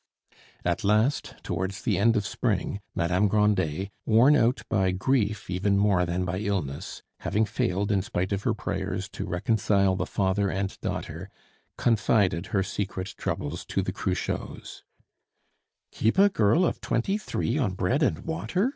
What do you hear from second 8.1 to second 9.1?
of her prayers,